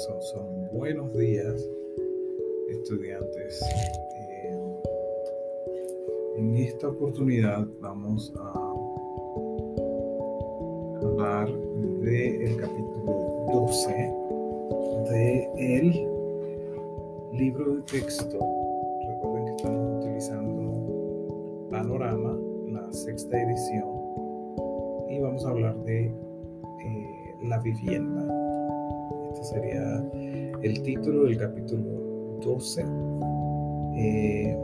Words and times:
son, 0.00 0.70
buenos 0.72 1.12
días, 1.12 1.68
estudiantes. 2.70 3.60
Eh, 4.16 4.58
en 6.38 6.56
esta 6.56 6.88
oportunidad 6.88 7.66
vamos 7.80 8.32
a 8.38 8.48
hablar 11.02 11.52
del 12.00 12.56
capítulo 12.56 13.44
12 13.52 14.14
del 15.10 16.08
libro 17.34 17.74
de 17.76 17.82
texto. 17.82 18.38
Recuerden 19.06 19.44
que 19.44 19.52
estamos 19.56 20.02
utilizando 20.02 21.68
Panorama, 21.70 22.38
la 22.68 22.90
sexta 22.90 23.38
edición, 23.38 23.90
y 25.10 25.20
vamos 25.20 25.44
a 25.44 25.50
hablar 25.50 25.76
de 25.84 26.06
eh, 26.06 27.34
la 27.42 27.58
vivienda 27.58 28.29
sería 29.42 30.04
el 30.62 30.82
título 30.82 31.24
del 31.24 31.38
capítulo 31.38 32.38
12. 32.42 32.84
Eh, 33.96 34.56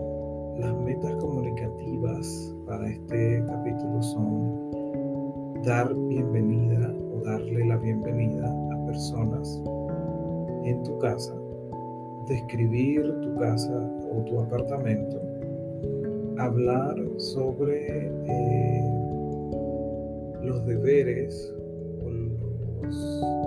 las 0.59 0.75
metas 0.80 1.15
comunicativas 1.17 2.55
para 2.67 2.89
este 2.89 3.45
capítulo 3.47 4.03
son 4.03 5.62
dar 5.65 5.93
bienvenida 6.09 6.95
o 7.12 7.23
darle 7.25 7.67
la 7.67 7.77
bienvenida 7.77 8.47
a 8.47 8.87
personas 8.87 9.62
en 10.65 10.83
tu 10.83 10.98
casa, 10.98 11.34
describir 12.29 13.03
tu 13.20 13.34
casa 13.37 13.91
o 14.12 14.23
tu 14.25 14.41
apartamento, 14.41 15.20
hablar 16.39 16.97
sobre 17.19 18.09
eh, 18.09 18.84
los 20.43 20.65
deberes 20.67 21.53
o 22.05 22.11
los 22.11 23.45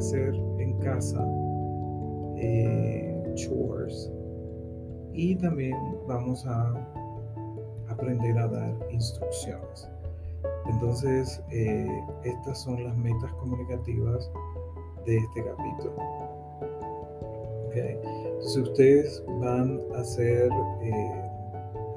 hacer 0.00 0.34
en 0.58 0.78
casa, 0.78 1.22
eh, 2.36 3.22
chores, 3.34 4.10
y 5.12 5.36
también 5.36 5.76
vamos 6.08 6.46
a 6.46 6.74
aprender 7.88 8.38
a 8.38 8.48
dar 8.48 8.74
instrucciones. 8.90 9.88
Entonces, 10.66 11.42
eh, 11.50 11.86
estas 12.24 12.62
son 12.62 12.82
las 12.82 12.96
metas 12.96 13.32
comunicativas 13.34 14.30
de 15.04 15.18
este 15.18 15.44
capítulo. 15.44 15.94
Okay. 17.66 17.98
Entonces, 18.02 18.56
ustedes 18.56 19.24
van 19.40 19.80
a 19.94 20.02
ser, 20.02 20.50
eh, 20.82 21.30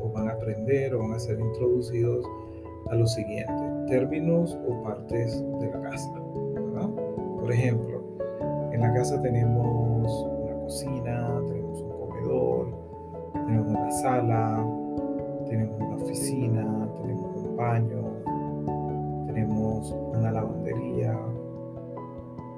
o 0.01 0.11
van 0.13 0.27
a 0.27 0.33
aprender, 0.33 0.93
o 0.93 0.99
van 0.99 1.13
a 1.13 1.19
ser 1.19 1.39
introducidos 1.39 2.25
a 2.89 2.95
lo 2.95 3.07
siguiente, 3.07 3.63
términos 3.87 4.57
o 4.67 4.83
partes 4.83 5.41
de 5.59 5.67
la 5.67 5.81
casa. 5.89 6.13
Por 7.43 7.51
ejemplo, 7.51 7.92
en 8.73 8.81
la 8.81 8.91
casa 8.91 9.21
tenemos 9.21 10.25
una 10.25 10.63
cocina, 10.63 11.41
tenemos 11.47 11.81
un 11.81 11.91
comedor, 11.91 12.67
tenemos 13.33 13.67
una 13.67 13.91
sala, 13.91 14.67
tenemos 15.47 15.79
una 15.79 15.95
oficina, 15.95 16.89
tenemos 16.99 17.43
un 17.43 17.55
baño, 17.55 18.03
tenemos 19.27 19.95
una 20.15 20.31
lavandería, 20.31 21.15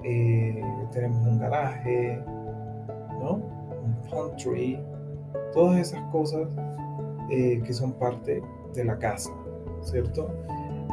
eh, 0.03 0.63
tenemos 0.93 1.27
un 1.27 1.38
garaje, 1.38 2.23
¿no? 3.19 3.41
Un 3.83 3.97
pantry, 4.09 4.80
todas 5.53 5.80
esas 5.80 6.02
cosas 6.11 6.47
eh, 7.30 7.61
que 7.61 7.73
son 7.73 7.91
parte 7.91 8.41
de 8.73 8.86
la 8.86 8.97
casa, 8.97 9.31
¿cierto? 9.81 10.30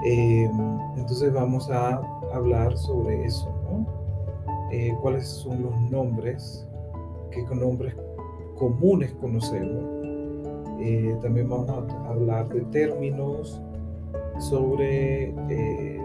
Eh, 0.04 0.50
entonces 0.96 1.32
vamos 1.32 1.70
a 1.70 2.02
hablar 2.32 2.76
sobre 2.76 3.24
eso. 3.24 3.51
Eh, 4.72 4.96
cuáles 5.02 5.26
son 5.26 5.62
los 5.62 5.78
nombres, 5.90 6.66
qué 7.30 7.42
nombres 7.54 7.94
comunes 8.56 9.12
conocemos. 9.20 9.84
Eh, 10.80 11.14
también 11.20 11.48
vamos 11.48 11.68
a 11.68 12.08
hablar 12.08 12.48
de 12.48 12.62
términos 12.62 13.60
sobre 14.38 15.34
eh, 15.50 16.00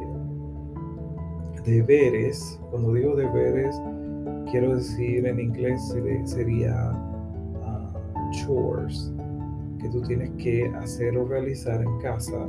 deberes. 1.64 2.60
Cuando 2.70 2.94
digo 2.94 3.16
deberes, 3.16 3.82
quiero 4.52 4.76
decir 4.76 5.26
en 5.26 5.40
inglés 5.40 5.82
sería 6.26 6.92
uh, 7.64 8.32
chores, 8.32 9.14
que 9.80 9.88
tú 9.90 10.02
tienes 10.02 10.30
que 10.32 10.68
hacer 10.76 11.18
o 11.18 11.26
realizar 11.26 11.82
en 11.82 11.98
casa. 12.00 12.46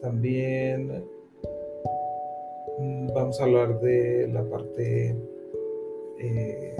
también 0.00 1.02
Mm, 1.02 1.17
vamos 3.14 3.40
a 3.40 3.44
hablar 3.44 3.80
de 3.80 4.28
la 4.28 4.44
parte 4.44 5.14
eh, 6.20 6.76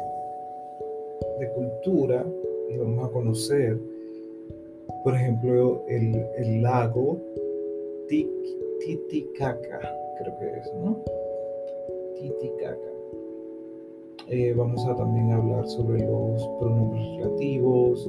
de 1.41 1.53
cultura 1.53 2.25
y 2.69 2.77
vamos 2.77 3.09
a 3.09 3.11
conocer, 3.11 3.79
por 5.03 5.15
ejemplo, 5.15 5.85
el, 5.89 6.63
lago 6.63 7.19
Titicaca, 8.09 9.81
creo 10.19 10.39
que 10.39 10.59
es, 10.59 10.73
¿no? 10.75 11.03
Titicaca. 12.15 12.79
Eh, 14.29 14.53
vamos 14.57 14.87
a 14.87 14.95
también 14.95 15.33
hablar 15.33 15.67
sobre 15.67 16.05
los 16.05 16.47
pronombres 16.61 17.07
relativos. 17.17 18.09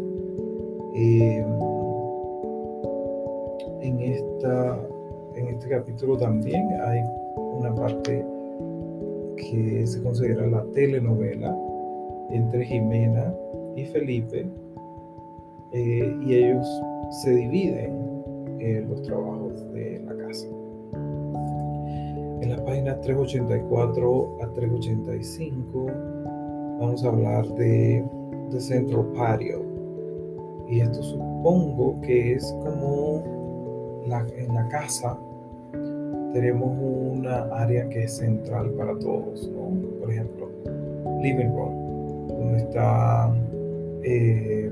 Eh, 0.95 1.45
en, 3.81 3.99
esta, 3.99 4.87
en 5.35 5.47
este 5.47 5.69
capítulo 5.69 6.17
también 6.17 6.67
hay 6.81 7.01
una 7.59 7.75
parte 7.75 8.25
que 9.35 9.85
se 9.85 10.01
considera 10.01 10.47
la 10.47 10.63
telenovela 10.73 11.55
entre 12.31 12.65
Jimena 12.65 13.33
y 13.75 13.85
Felipe 13.85 14.47
eh, 15.73 16.17
y 16.25 16.33
ellos 16.33 16.67
se 17.21 17.31
dividen 17.35 18.09
los 18.89 19.01
trabajos 19.03 19.71
de 19.73 20.01
la 20.05 20.15
casa. 20.17 20.47
En 22.41 22.49
las 22.49 22.61
páginas 22.61 22.99
384 23.01 24.37
a 24.41 24.53
385 24.53 25.85
vamos 26.79 27.03
a 27.03 27.07
hablar 27.07 27.47
de, 27.55 28.03
de 28.51 28.59
Central 28.59 29.05
Patio 29.15 29.63
y 30.67 30.81
esto 30.81 31.01
supongo 31.01 31.99
que 32.01 32.33
es 32.33 32.55
como 32.63 33.23
la, 34.05 34.25
en 34.37 34.53
la 34.53 34.67
casa 34.69 35.19
tenemos 36.33 36.69
una 36.79 37.43
área 37.55 37.87
que 37.89 38.03
es 38.03 38.17
central 38.17 38.69
para 38.71 38.97
todos, 38.99 39.47
¿no? 39.49 39.99
Por 39.99 40.11
ejemplo, 40.11 40.49
living 41.21 41.51
room, 41.53 42.27
donde 42.27 42.57
están 42.59 43.49
eh, 44.03 44.71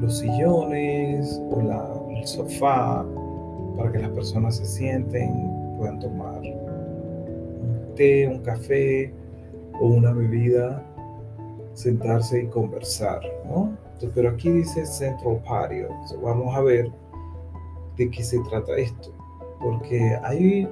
los 0.00 0.18
sillones 0.18 1.40
o 1.50 2.10
el 2.10 2.26
sofá 2.26 3.04
para 3.76 3.92
que 3.92 3.98
las 4.00 4.10
personas 4.10 4.56
se 4.56 4.66
sienten, 4.66 5.76
puedan 5.78 6.00
tomar 6.00 6.40
un 6.40 7.94
té, 7.94 8.26
un 8.26 8.38
café 8.40 9.12
o 9.80 9.86
una 9.86 10.12
bebida, 10.12 10.82
sentarse 11.74 12.42
y 12.42 12.46
conversar, 12.46 13.20
¿no? 13.46 13.76
pero 14.14 14.30
aquí 14.30 14.50
dice 14.50 14.86
central 14.86 15.40
patio, 15.44 15.88
vamos 16.22 16.54
a 16.54 16.60
ver 16.60 16.90
de 17.96 18.10
qué 18.10 18.22
se 18.22 18.38
trata 18.48 18.76
esto 18.76 19.17
porque 19.60 20.16
hay 20.22 20.68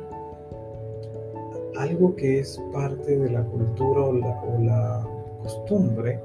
algo 1.79 2.15
que 2.17 2.41
es 2.41 2.61
parte 2.73 3.19
de 3.19 3.31
la 3.31 3.43
cultura 3.45 4.01
o 4.03 4.13
la, 4.13 5.09
costumbre 5.43 6.21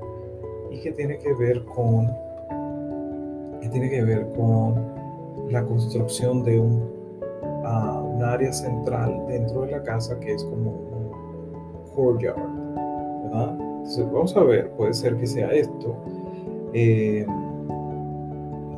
y 0.72 0.80
que 0.80 0.92
tiene 0.94 1.20
que 1.20 1.32
ver 1.34 1.64
con 1.66 2.10
que 3.62 3.70
tiene 3.70 3.88
que 3.88 4.02
ver 4.02 4.28
con 4.36 4.84
la 5.52 5.64
construcción 5.64 6.44
de 6.44 6.60
un, 6.60 6.90
ah, 7.64 8.04
área 8.24 8.52
central 8.52 9.26
dentro 9.28 9.62
de 9.62 9.72
la 9.72 9.84
casa 9.84 10.20
que 10.20 10.34
es 10.34 10.44
como 10.44 10.72
un 10.72 11.92
courtyard. 11.94 12.62
Entonces 13.26 14.12
vamos 14.12 14.36
a 14.38 14.44
ver, 14.44 14.72
puede 14.72 14.94
ser 14.94 15.18
que 15.18 15.28
sea 15.28 15.52
esto. 15.52 15.96
Eh, 16.74 17.26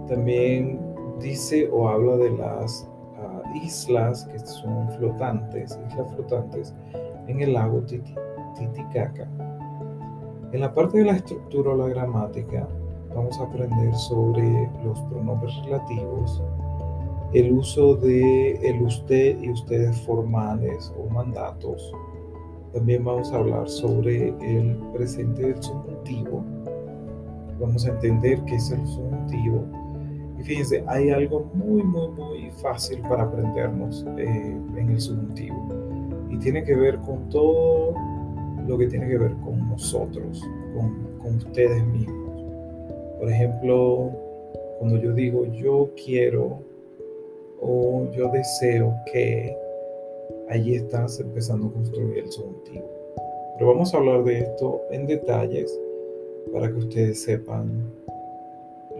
también 0.07 0.79
dice 1.19 1.69
o 1.71 1.87
habla 1.87 2.17
de 2.17 2.31
las 2.31 2.89
islas 3.53 4.25
que 4.25 4.39
son 4.39 4.89
flotantes, 4.91 5.79
islas 5.89 6.13
flotantes 6.13 6.73
en 7.27 7.41
el 7.41 7.53
lago 7.53 7.81
Titicaca. 7.81 9.27
En 10.51 10.61
la 10.61 10.73
parte 10.73 10.99
de 10.99 11.05
la 11.05 11.13
estructura 11.13 11.71
o 11.71 11.75
la 11.75 11.87
gramática 11.87 12.67
vamos 13.15 13.39
a 13.39 13.43
aprender 13.43 13.93
sobre 13.95 14.69
los 14.83 14.99
pronombres 15.01 15.55
relativos, 15.65 16.41
el 17.33 17.53
uso 17.53 17.95
de 17.95 18.51
el 18.61 18.81
usted 18.83 19.41
y 19.41 19.49
ustedes 19.49 19.99
formales 20.01 20.93
o 20.99 21.09
mandatos. 21.11 21.91
También 22.73 23.03
vamos 23.03 23.31
a 23.31 23.37
hablar 23.37 23.67
sobre 23.67 24.29
el 24.41 24.77
presente 24.93 25.41
del 25.43 25.61
subjuntivo. 25.61 26.43
Vamos 27.59 27.85
a 27.85 27.89
entender 27.89 28.43
qué 28.45 28.55
es 28.55 28.71
el 28.71 28.85
subjuntivo 28.85 29.82
Fíjense, 30.43 30.83
hay 30.87 31.09
algo 31.09 31.49
muy, 31.53 31.83
muy, 31.83 32.07
muy 32.09 32.51
fácil 32.61 32.99
para 33.01 33.23
aprendernos 33.23 34.05
eh, 34.17 34.57
en 34.77 34.89
el 34.89 34.99
subjuntivo. 34.99 35.69
Y 36.29 36.37
tiene 36.37 36.63
que 36.63 36.75
ver 36.75 36.97
con 36.99 37.29
todo 37.29 37.93
lo 38.67 38.77
que 38.77 38.87
tiene 38.87 39.07
que 39.07 39.17
ver 39.17 39.33
con 39.43 39.69
nosotros, 39.69 40.41
con, 40.75 41.17
con 41.21 41.37
ustedes 41.37 41.85
mismos. 41.87 42.43
Por 43.19 43.29
ejemplo, 43.29 44.11
cuando 44.79 44.97
yo 44.97 45.13
digo 45.13 45.45
yo 45.45 45.89
quiero 46.03 46.59
o 47.61 48.11
yo 48.11 48.29
deseo 48.29 48.93
que, 49.11 49.55
allí 50.49 50.75
estás 50.75 51.19
empezando 51.19 51.67
a 51.67 51.71
construir 51.71 52.19
el 52.19 52.31
subjuntivo. 52.31 52.85
Pero 53.57 53.71
vamos 53.71 53.93
a 53.93 53.97
hablar 53.97 54.23
de 54.23 54.39
esto 54.39 54.81
en 54.91 55.07
detalles 55.07 55.79
para 56.51 56.67
que 56.67 56.75
ustedes 56.75 57.23
sepan 57.23 57.91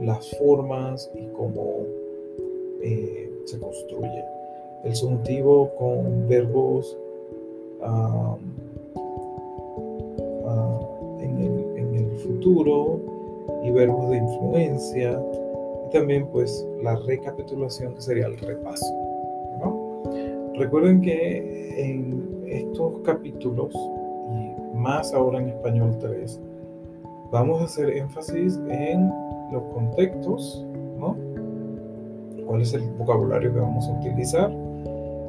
las 0.02 0.30
formas 0.38 1.10
y 1.16 1.28
cómo 1.28 1.86
eh, 2.82 3.32
se 3.46 3.60
construye. 3.60 4.24
El 4.84 4.96
subjuntivo 4.96 5.72
con 5.78 6.28
verbos 6.28 6.98
en, 11.20 11.38
el, 11.40 11.78
en, 11.78 11.96
el, 11.96 12.18
futuro 12.20 13.00
y 13.64 13.72
verbos 13.72 14.10
de 14.10 14.18
influencia 14.18 15.22
y 15.88 15.90
también 15.92 16.28
pues 16.28 16.66
la 16.82 16.96
recapitulación 16.96 17.94
que 17.96 18.02
sería 18.02 18.28
el 18.28 18.38
repaso. 18.38 18.86
Recuerden 20.56 21.02
que 21.02 21.92
en 21.92 22.44
estos 22.48 23.00
capítulos 23.00 23.74
y 23.74 24.78
más 24.78 25.14
ahora 25.14 25.40
en 25.40 25.50
español 25.50 25.98
3 26.00 26.40
vamos 27.32 27.62
a 27.62 27.66
hacer 27.66 27.90
énfasis 27.90 28.60
en 28.70 29.12
los 29.52 29.64
contextos, 29.74 30.66
¿no? 31.00 31.16
¿Cuál 32.46 32.62
es 32.62 32.74
el 32.74 32.84
vocabulario 32.98 33.54
que 33.54 33.60
vamos 33.60 33.88
a 33.88 33.94
utilizar? 34.00 34.52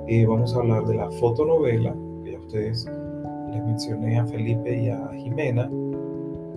Eh, 0.07 0.27
vamos 0.27 0.55
a 0.55 0.59
hablar 0.59 0.85
de 0.85 0.95
la 0.95 1.11
fotonovela, 1.13 1.95
que 2.25 2.33
ya 2.33 2.39
ustedes 2.39 2.87
les 3.51 3.65
mencioné 3.65 4.19
a 4.19 4.27
Felipe 4.27 4.77
y 4.77 4.91
a 4.91 5.09
Jimena, 5.15 5.71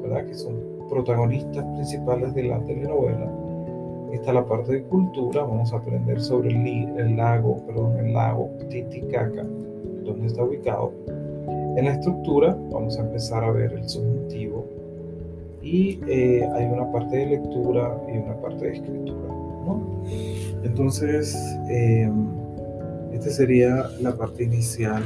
¿verdad? 0.01 0.25
Que 0.25 0.33
son 0.33 0.56
protagonistas 0.89 1.63
principales 1.75 2.33
de 2.33 2.44
la 2.44 2.59
telenovela. 2.59 3.31
Está 4.12 4.33
la 4.33 4.45
parte 4.45 4.71
de 4.74 4.83
cultura, 4.83 5.44
vamos 5.44 5.74
a 5.74 5.77
aprender 5.77 6.19
sobre 6.19 6.50
el, 6.50 7.15
lago, 7.15 7.57
perdón, 7.65 7.98
el 8.00 8.13
lago 8.13 8.50
Titicaca, 8.69 9.44
donde 10.03 10.27
está 10.27 10.44
ubicado. 10.44 10.92
En 11.77 11.86
la 11.86 11.92
estructura 11.92 12.57
vamos 12.71 12.98
a 12.98 13.01
empezar 13.01 13.44
a 13.44 13.51
ver 13.51 13.74
el 13.74 13.88
subjuntivo, 13.88 14.65
y 15.68 16.00
eh, 16.08 16.48
hay 16.54 16.66
una 16.66 16.90
parte 16.94 17.18
de 17.18 17.25
lectura 17.25 18.02
y 18.08 18.18
una 18.18 18.40
parte 18.40 18.66
de 18.66 18.74
escritura. 18.74 19.34
Entonces, 20.64 21.36
eh, 21.69 22.10
esta 23.12 23.30
sería 23.30 23.90
la 24.00 24.16
parte 24.16 24.46
inicial 24.46 25.04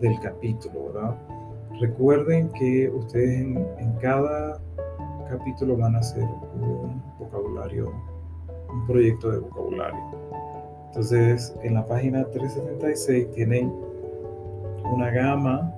del 0.00 0.18
capítulo, 0.20 0.92
¿verdad? 0.92 1.16
Recuerden 1.80 2.48
que 2.50 2.88
ustedes 2.88 3.40
en, 3.40 3.64
en 3.78 3.92
cada 4.00 4.60
capítulo 5.30 5.76
van 5.76 5.94
a 5.94 6.00
hacer 6.00 6.24
un 6.60 7.00
vocabulario, 7.20 7.92
un 8.68 8.86
proyecto 8.86 9.30
de 9.30 9.38
vocabulario. 9.38 10.00
Entonces, 10.86 11.54
en 11.62 11.74
la 11.74 11.86
página 11.86 12.24
376 12.24 13.30
tienen 13.32 13.72
una 14.92 15.10
gama 15.10 15.72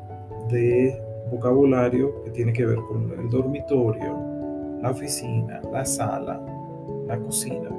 de 0.51 1.08
vocabulario 1.31 2.23
que 2.25 2.31
tiene 2.31 2.53
que 2.53 2.67
ver 2.67 2.79
con 2.89 3.11
el 3.19 3.29
dormitorio, 3.29 4.17
la 4.83 4.91
oficina, 4.91 5.61
la 5.73 5.85
sala, 5.85 6.41
la 7.07 7.19
cocina. 7.19 7.71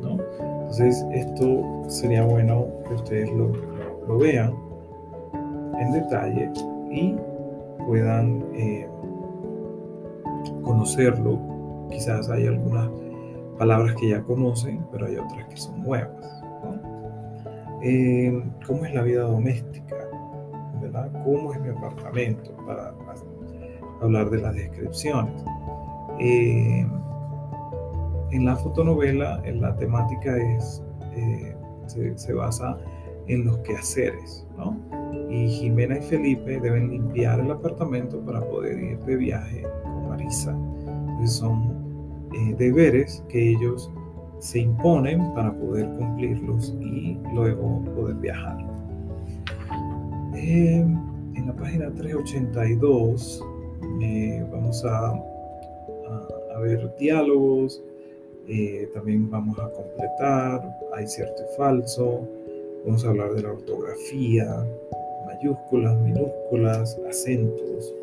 ¿no? 0.00 0.18
Entonces 0.40 1.04
esto 1.12 1.84
sería 1.88 2.24
bueno 2.24 2.66
que 2.88 2.94
ustedes 2.94 3.30
lo, 3.32 3.52
lo, 4.08 4.18
vean 4.18 4.54
en 5.78 5.92
detalle 5.92 6.50
y 6.90 7.14
puedan 7.86 8.44
eh, 8.54 8.88
conocerlo. 10.62 11.38
Quizás 11.90 12.28
hay 12.30 12.46
algunas 12.46 12.88
palabras 13.58 13.94
que 13.96 14.10
ya 14.10 14.22
conocen, 14.22 14.84
pero 14.90 15.06
hay 15.06 15.16
otras 15.16 15.46
que 15.48 15.56
son 15.56 15.82
nuevas. 15.82 16.42
Eh, 17.82 18.42
¿Cómo 18.66 18.86
es 18.86 18.94
la 18.94 19.02
vida 19.02 19.22
doméstica? 19.22 19.93
¿Cómo 21.24 21.52
es 21.52 21.60
mi 21.60 21.68
apartamento? 21.70 22.52
Para, 22.66 22.94
hablar 24.00 24.30
de 24.30 24.38
las 24.38 24.54
descripciones. 24.54 25.42
Eh, 26.20 26.86
en 28.30 28.44
la 28.44 28.56
fotonovela, 28.56 29.40
en 29.44 29.60
la 29.60 29.74
temática 29.76 30.36
es, 30.36 30.82
eh, 31.14 31.56
se, 31.86 32.32
basa 32.32 32.78
en 33.26 33.44
los 33.44 33.58
quehaceres, 33.58 34.46
¿no? 34.56 34.76
Y 35.30 35.48
Jimena 35.48 35.98
y 35.98 36.02
Felipe 36.02 36.60
deben 36.60 36.90
limpiar 36.90 37.40
el 37.40 37.50
apartamento 37.50 38.20
para 38.20 38.40
poder 38.40 38.78
ir 38.78 38.98
de 39.00 39.16
viaje 39.16 39.62
con 39.82 40.08
Marisa. 40.08 40.50
Entonces 40.50 41.32
son 41.32 42.28
eh, 42.34 42.54
deberes 42.58 43.24
que 43.28 43.50
ellos 43.50 43.90
se 44.40 44.60
imponen 44.60 45.32
para 45.34 45.52
poder 45.52 45.88
cumplirlos 45.96 46.74
y 46.80 47.18
luego 47.32 47.82
poder 47.96 48.16
viajar. 48.16 48.73
Eh, 50.34 50.84
en 51.36 51.46
la 51.46 51.54
página 51.54 51.92
382 51.94 53.44
eh, 54.02 54.44
vamos 54.50 54.84
a, 54.84 55.10
a, 55.10 56.60
ver 56.60 56.92
diálogos, 56.98 57.82
eh, 58.48 58.88
también 58.92 59.30
vamos 59.30 59.56
a 59.58 59.70
completar, 59.70 60.76
hay 60.94 61.06
cierto 61.06 61.42
y 61.42 61.56
falso, 61.56 62.26
vamos 62.84 63.04
a 63.04 63.10
hablar 63.10 63.34
de 63.34 63.42
la 63.42 63.52
ortografía, 63.52 64.66
mayúsculas, 65.26 66.00
minúsculas, 66.00 66.98
acentos. 67.08 67.94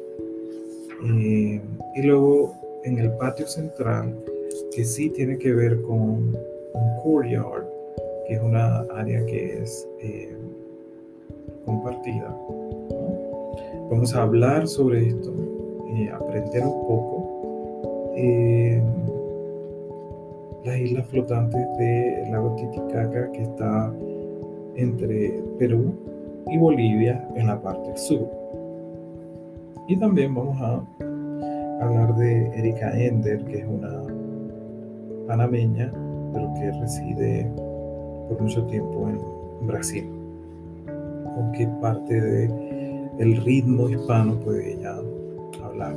y 1.04 1.60
luego 2.02 2.56
en 2.86 2.98
el 2.98 3.12
patio 3.18 3.48
central, 3.48 4.16
que 4.74 4.86
sí 4.86 5.10
tiene 5.10 5.38
que 5.38 5.52
ver 5.52 5.82
con 5.82 6.00
un 6.00 6.96
courtyard, 7.04 7.66
que 8.28 8.36
es 8.36 8.42
una 8.42 8.82
área 8.96 9.26
que 9.26 9.62
es 9.62 9.88
compartida. 11.82 12.38
Vamos 13.90 14.16
a 14.16 14.22
hablar 14.22 14.68
sobre 14.68 15.08
esto, 15.08 15.34
eh, 15.96 16.10
aprender 16.12 16.64
un 16.64 16.88
poco. 16.88 18.14
Eh, 18.16 18.82
las 20.64 20.80
islas 20.80 21.08
flotantes 21.08 21.78
del 21.78 22.32
lago 22.32 22.56
Titicaca 22.56 23.32
que 23.32 23.42
está 23.42 23.92
entre 24.76 25.42
Perú 25.58 25.94
y 26.48 26.58
Bolivia 26.58 27.28
en 27.36 27.48
la 27.48 27.60
parte 27.60 27.98
sur. 27.98 28.30
Y 29.88 29.98
también 29.98 30.36
vamos 30.36 30.62
a 30.62 30.84
hablar 31.84 32.16
de 32.16 32.48
Erika 32.60 32.98
Ender, 32.98 33.44
que 33.46 33.60
es 33.60 33.66
una 33.68 34.04
panameña, 35.28 35.92
pero 36.32 36.54
que 36.54 36.72
reside 36.80 37.52
por 38.30 38.40
mucho 38.40 38.64
tiempo 38.68 39.10
en 39.10 39.68
Brasil 39.68 40.21
con 41.36 41.52
qué 41.52 41.68
parte 41.82 42.20
de 42.20 42.82
el 43.20 43.38
ritmo 43.44 43.90
hispano 43.90 44.40
puede 44.40 44.74
ella 44.74 44.98
hablar. 45.64 45.96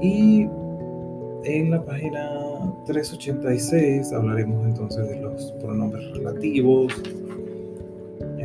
Y 0.00 0.48
en 1.44 1.70
la 1.70 1.84
página 1.84 2.30
386 2.86 4.12
hablaremos 4.12 4.64
entonces 4.66 5.08
de 5.08 5.20
los 5.20 5.52
pronombres 5.60 6.10
relativos. 6.12 6.92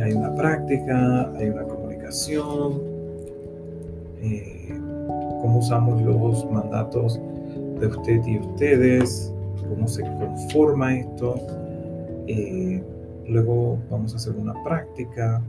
Hay 0.02 0.14
una 0.14 0.34
práctica, 0.36 1.32
hay 1.38 1.50
una 1.50 1.64
comunicación, 1.64 2.82
eh, 4.22 4.70
cómo 5.42 5.60
usamos 5.60 6.02
los 6.02 6.50
mandatos 6.52 7.20
de 7.80 7.88
usted 7.88 8.26
y 8.26 8.40
ustedes, 8.40 9.34
cómo 9.70 9.88
se 9.88 10.02
conforma 10.04 10.96
esto. 10.96 11.36
Eh, 12.28 12.84
Luego 13.32 13.80
vamos 13.90 14.14
a 14.14 14.18
hacer 14.18 14.36
una 14.36 14.54
práctica, 14.62 15.42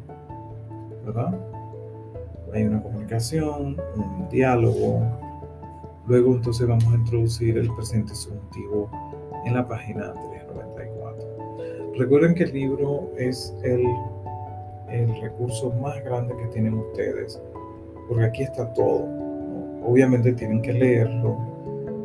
¿verdad? 1.05 1.35
Hay 2.53 2.63
una 2.63 2.81
comunicación, 2.81 3.77
un 3.97 4.29
diálogo. 4.31 5.03
Luego 6.07 6.37
entonces 6.37 6.69
vamos 6.69 6.87
a 6.87 6.95
introducir 6.95 7.59
el 7.59 7.75
presente 7.75 8.15
subjuntivo 8.15 8.89
en 9.45 9.55
la 9.55 9.67
página 9.67 10.13
394. 10.13 11.97
Recuerden 11.97 12.37
que 12.37 12.45
el 12.45 12.53
libro 12.53 13.11
es 13.19 13.53
el, 13.65 13.85
el 14.89 15.21
recurso 15.21 15.73
más 15.83 16.05
grande 16.05 16.37
que 16.37 16.47
tienen 16.53 16.75
ustedes, 16.75 17.43
porque 18.09 18.27
aquí 18.27 18.45
está 18.45 18.73
todo. 18.75 19.09
Obviamente 19.85 20.33
tienen 20.35 20.63
que 20.63 20.73
leerlo, 20.73 21.37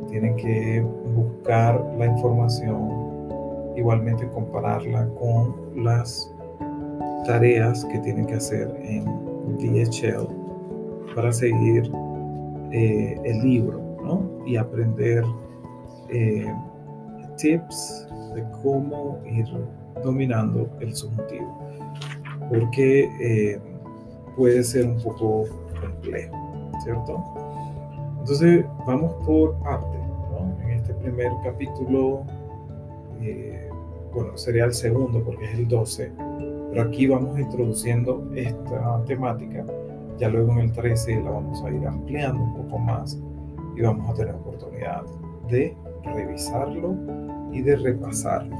tienen 0.09 0.35
que 0.37 0.83
buscar 1.13 1.79
la 1.99 2.07
información 2.07 3.06
igualmente 3.77 4.27
compararla 4.29 5.07
con 5.19 5.83
las 5.83 6.33
tareas 7.25 7.85
que 7.85 7.99
tienen 7.99 8.25
que 8.25 8.35
hacer 8.35 8.75
en 8.83 9.05
DHL 9.57 10.27
para 11.15 11.31
seguir 11.31 11.89
eh, 12.71 13.19
el 13.23 13.41
libro 13.41 13.87
y 14.45 14.55
aprender 14.55 15.23
eh, 16.09 16.53
tips 17.35 18.07
de 18.33 18.43
cómo 18.63 19.19
ir 19.25 19.45
dominando 20.03 20.69
el 20.79 20.95
subjuntivo, 20.95 21.57
porque 22.49 23.09
eh, 23.21 23.59
puede 24.37 24.63
ser 24.63 24.87
un 24.87 25.01
poco 25.01 25.43
complejo, 25.81 26.35
¿cierto? 26.83 27.23
Entonces 28.19 28.65
vamos 28.85 29.13
por 29.25 29.55
parte, 29.59 29.97
¿no? 30.31 30.55
En 30.63 30.71
este 30.71 30.93
primer 30.93 31.31
capítulo, 31.43 32.23
bueno, 34.17 34.35
sería 34.35 34.65
el 34.65 34.73
segundo 34.73 35.23
porque 35.23 35.45
es 35.45 35.53
el 35.59 35.67
12, 35.67 36.11
pero 36.71 36.81
aquí 36.81 37.05
vamos 37.05 37.39
introduciendo 37.39 38.27
esta 38.33 39.05
temática, 39.05 39.63
ya 40.17 40.27
luego 40.29 40.53
en 40.53 40.57
el 40.57 40.71
13 40.71 41.21
la 41.21 41.29
vamos 41.29 41.63
a 41.63 41.69
ir 41.69 41.85
ampliando 41.85 42.41
un 42.41 42.55
poco 42.55 42.79
más 42.79 43.15
y 43.75 43.81
vamos 43.81 44.09
a 44.09 44.15
tener 44.15 44.33
oportunidad 44.33 45.03
de 45.51 45.77
revisarlo 46.03 46.95
y 47.51 47.61
de 47.61 47.75
repasarlo. 47.75 48.55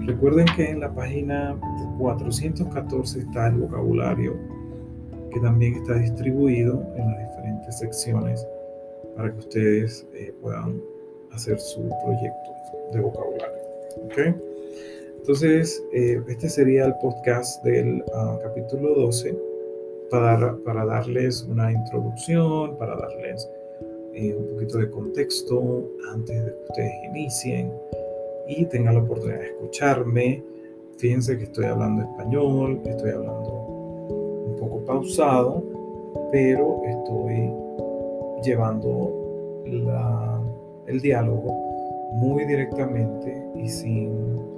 Recuerden 0.00 0.46
que 0.56 0.70
en 0.70 0.80
la 0.80 0.92
página 0.92 1.56
414 2.00 3.20
está 3.20 3.46
el 3.46 3.58
vocabulario 3.58 4.34
que 5.32 5.38
también 5.38 5.74
está 5.74 5.94
distribuido 5.94 6.82
en 6.96 7.06
las 7.06 7.30
diferentes 7.30 7.78
secciones 7.78 8.44
para 9.16 9.32
que 9.32 9.38
ustedes 9.38 10.04
eh, 10.14 10.34
puedan 10.42 10.82
hacer 11.30 11.60
su 11.60 11.88
proyecto 12.04 12.50
de 12.92 13.00
vocabulario. 13.00 13.62
¿okay? 14.06 14.51
Entonces, 15.22 15.80
eh, 15.92 16.20
este 16.26 16.48
sería 16.48 16.84
el 16.84 16.96
podcast 16.96 17.62
del 17.62 18.02
ah, 18.12 18.40
capítulo 18.42 18.92
12 18.92 19.38
para, 20.10 20.56
para 20.64 20.84
darles 20.84 21.44
una 21.44 21.70
introducción, 21.70 22.76
para 22.76 22.96
darles 22.96 23.48
eh, 24.14 24.34
un 24.34 24.48
poquito 24.48 24.78
de 24.78 24.90
contexto 24.90 25.88
antes 26.12 26.44
de 26.44 26.50
que 26.50 26.58
ustedes 26.68 26.92
inicien 27.04 27.72
y 28.48 28.64
tengan 28.64 28.96
la 28.96 29.02
oportunidad 29.02 29.38
de 29.38 29.46
escucharme. 29.46 30.42
Fíjense 30.98 31.38
que 31.38 31.44
estoy 31.44 31.66
hablando 31.66 32.02
español, 32.02 32.80
estoy 32.84 33.10
hablando 33.10 33.52
un 34.48 34.56
poco 34.58 34.84
pausado, 34.84 35.62
pero 36.32 36.82
estoy 36.84 37.48
llevando 38.42 39.62
el 40.88 41.00
diálogo 41.00 42.10
muy 42.14 42.44
directamente 42.44 43.40
y 43.54 43.68
sin 43.68 44.51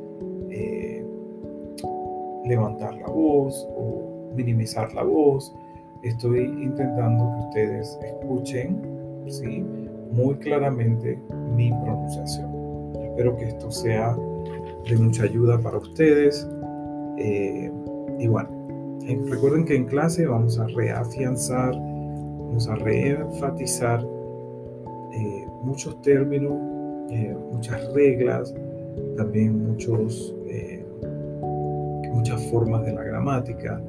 levantar 2.45 2.95
la 2.95 3.09
voz 3.09 3.67
o 3.77 4.31
minimizar 4.35 4.93
la 4.95 5.03
voz. 5.03 5.55
Estoy 6.03 6.41
intentando 6.41 7.31
que 7.33 7.47
ustedes 7.49 7.99
escuchen 8.03 8.81
¿sí? 9.27 9.65
muy 10.13 10.35
claramente 10.37 11.19
mi 11.57 11.71
pronunciación. 11.71 12.51
Espero 13.03 13.37
que 13.37 13.45
esto 13.45 13.71
sea 13.71 14.17
de 14.89 14.97
mucha 14.97 15.25
ayuda 15.25 15.59
para 15.61 15.79
ustedes. 15.79 16.49
Eh, 17.19 17.71
y 18.19 18.27
bueno, 18.27 18.49
recuerden 19.29 19.65
que 19.65 19.77
en 19.77 19.85
clase 19.87 20.27
vamos 20.27 20.59
a 20.59 20.67
reafianzar, 20.67 21.75
vamos 21.75 22.69
a 22.69 22.75
reenfatizar 22.77 24.05
eh, 25.13 25.47
muchos 25.63 26.01
términos, 26.03 26.55
eh, 27.11 27.37
muchas 27.53 27.93
reglas, 27.95 28.55
también 29.17 29.67
muchos, 29.67 30.35
muchas 32.25 32.51
formas 32.51 32.83
de 32.87 32.93
la 32.95 33.03
gramática 33.03 33.83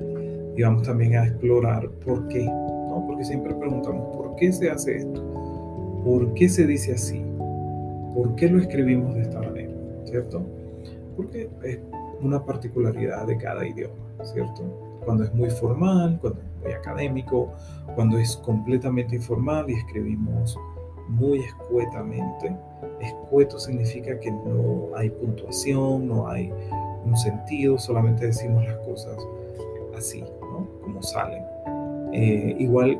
y 0.58 0.62
vamos 0.62 0.84
también 0.84 1.16
a 1.16 1.26
explorar 1.26 1.90
por 2.06 2.28
qué, 2.28 2.44
¿no? 2.44 3.02
porque 3.08 3.24
siempre 3.24 3.56
preguntamos 3.56 4.14
por 4.14 4.36
qué 4.36 4.52
se 4.52 4.70
hace 4.70 4.98
esto, 4.98 5.24
por 6.04 6.34
qué 6.34 6.50
se 6.50 6.68
dice 6.68 6.96
así, 6.96 7.24
por 8.14 8.36
qué 8.36 8.50
lo 8.50 8.60
escribimos 8.60 9.16
de 9.16 9.22
esta 9.22 9.40
manera, 9.40 9.72
¿cierto? 10.04 10.46
Porque 11.16 11.50
es 11.64 11.80
una 12.20 12.44
particularidad 12.44 13.26
de 13.26 13.38
cada 13.38 13.66
idioma, 13.66 13.96
¿cierto? 14.24 14.64
Cuando 15.06 15.24
es 15.24 15.34
muy 15.34 15.50
formal, 15.50 16.18
cuando 16.20 16.42
es 16.42 16.62
muy 16.62 16.74
académico, 16.74 17.54
cuando 17.96 18.18
es 18.20 18.36
completamente 18.36 19.16
informal 19.16 19.70
y 19.70 19.76
escribimos 19.76 20.60
muy 21.08 21.40
escuetamente. 21.40 22.54
Escueto 23.00 23.60
significa 23.60 24.20
que 24.20 24.30
no 24.30 24.90
hay 24.94 25.10
puntuación, 25.10 26.10
no 26.10 26.28
hay 26.28 26.52
un 27.06 27.18
sentido, 27.18 27.78
solamente 27.78 28.28
decimos 28.28 28.66
las 28.66 28.78
cosas 28.80 29.18
así, 29.98 30.22
¿no? 30.42 30.68
Como 30.82 31.02
salen. 31.02 31.44
Eh, 32.14 32.56
igual 32.60 33.00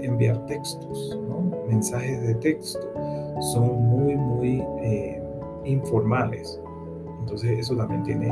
enviar 0.00 0.44
textos, 0.46 1.18
¿no? 1.28 1.42
mensajes 1.68 2.22
de 2.22 2.34
texto, 2.36 2.80
son 3.52 3.82
muy, 3.82 4.16
muy 4.16 4.64
eh, 4.82 5.22
informales. 5.64 6.60
Entonces 7.20 7.58
eso 7.58 7.76
también 7.76 8.02
tiene 8.02 8.28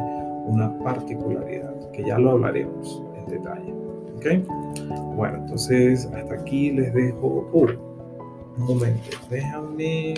una 0.46 0.76
particularidad, 0.80 1.90
que 1.92 2.04
ya 2.04 2.18
lo 2.18 2.32
hablaremos 2.32 3.02
en 3.16 3.26
detalle. 3.26 3.74
¿Ok? 4.16 5.16
Bueno, 5.16 5.38
entonces 5.38 6.06
hasta 6.06 6.34
aquí 6.34 6.70
les 6.72 6.92
dejo... 6.92 7.48
Oh, 7.52 7.66
un 8.58 8.66
momento, 8.66 9.16
déjame 9.30 10.14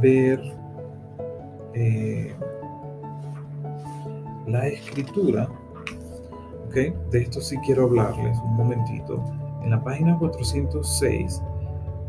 ver 0.00 0.40
eh, 1.74 2.32
la 4.46 4.66
escritura. 4.68 5.48
¿Ok? 6.66 6.74
De 7.10 7.22
esto 7.22 7.40
sí 7.40 7.56
quiero 7.64 7.84
hablarles 7.84 8.38
un 8.38 8.56
momentito. 8.56 9.22
En 9.62 9.70
la 9.70 9.82
página 9.82 10.18
406, 10.18 11.42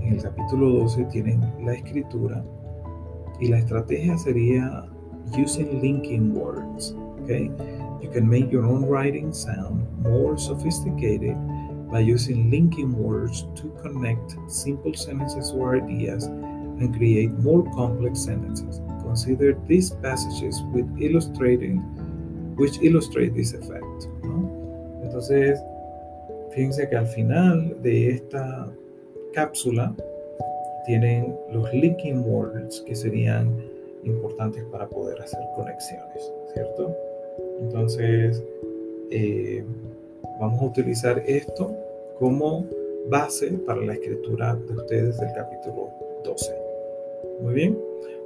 en 0.02 0.14
el 0.14 0.22
capítulo 0.22 0.70
12, 0.70 1.06
tienen 1.06 1.42
la 1.64 1.74
escritura 1.74 2.44
y 3.40 3.48
la 3.48 3.60
estrategia 3.60 4.18
sería 4.18 4.86
using 5.38 5.82
linking 5.82 6.34
words. 6.36 6.96
Okay? 7.24 7.52
You 8.02 8.10
can 8.12 8.28
make 8.30 8.52
your 8.52 8.66
own 8.66 8.86
writing 8.86 9.34
sound 9.34 9.86
more 10.04 10.38
sophisticated 10.38 11.36
by 11.92 12.00
using 12.00 12.50
linking 12.52 12.94
words 12.94 13.46
to 13.56 13.70
connect 13.82 14.36
simple 14.48 14.94
sentences 14.94 15.52
or 15.52 15.76
ideas 15.78 16.26
and 16.26 16.96
create 16.96 17.32
more 17.40 17.64
complex 17.74 18.20
sentences. 18.20 18.82
Consider 19.02 19.58
these 19.68 19.92
passages 19.92 20.62
with 20.74 20.86
illustrating 21.00 21.82
which 22.58 22.78
illustrate 22.82 23.32
this 23.32 23.54
effect. 23.54 24.06
¿no? 24.24 24.50
Entonces, 25.04 25.60
fíjense 26.52 26.88
que 26.90 26.96
al 26.96 27.08
final 27.08 27.76
de 27.82 28.12
esta 28.12 28.68
cápsula 29.34 29.96
tienen 30.86 31.36
los 31.52 31.72
linking 31.74 32.24
words 32.26 32.82
que 32.82 32.96
serían 32.96 33.56
importantes 34.04 34.64
para 34.72 34.88
poder 34.88 35.22
hacer 35.22 35.40
conexiones, 35.56 36.32
¿cierto? 36.54 36.96
Entonces, 37.60 38.44
eh, 39.12 39.64
vamos 40.40 40.62
a 40.62 40.66
utilizar 40.66 41.22
esto 41.28 41.76
como 42.20 42.66
base 43.10 43.52
para 43.66 43.82
la 43.82 43.94
escritura 43.94 44.56
de 44.56 44.74
ustedes 44.76 45.18
del 45.20 45.34
capítulo 45.34 45.90
12. 46.24 46.56
Muy 47.42 47.54
bien, 47.54 47.78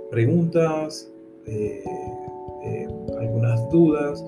preguntas, 0.09 1.11
eh, 1.47 1.83
eh, 2.63 2.87
algunas 3.19 3.69
dudas, 3.69 4.23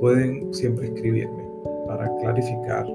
pueden 0.00 0.52
siempre 0.54 0.86
escribirme 0.86 1.44
para 1.86 2.14
clarificar 2.18 2.86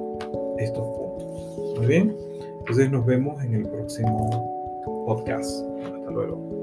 estos 0.58 0.86
puntos. 0.86 1.78
Muy 1.78 1.88
bien, 1.88 2.16
entonces 2.60 2.92
nos 2.92 3.06
vemos 3.06 3.44
en 3.44 3.56
el 3.56 3.68
próximo 3.68 5.06
podcast. 5.06 5.66
Hasta 5.84 6.12
luego. 6.12 6.63